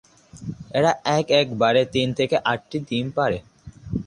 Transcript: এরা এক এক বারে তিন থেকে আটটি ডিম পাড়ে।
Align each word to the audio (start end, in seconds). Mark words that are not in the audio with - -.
এরা 0.77 0.91
এক 1.17 1.27
এক 1.39 1.47
বারে 1.61 1.81
তিন 1.93 2.07
থেকে 2.19 2.35
আটটি 2.51 2.77
ডিম 2.89 3.05
পাড়ে। 3.17 3.37